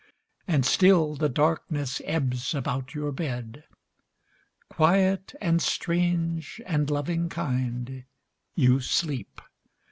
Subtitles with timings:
[0.47, 3.65] And still the darkness ebbs about your bed.
[4.67, 8.05] Quiet, and strange, and loving kind,
[8.55, 9.39] you sleep.